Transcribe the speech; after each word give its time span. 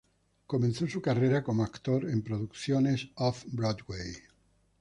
Comenzó 0.47 0.87
su 0.87 0.99
carrera 0.99 1.43
como 1.43 1.63
actor 1.63 2.09
en 2.09 2.23
producciones 2.23 3.09
off-Broadway. 3.13 4.15